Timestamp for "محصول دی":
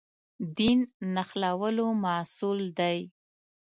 2.03-2.97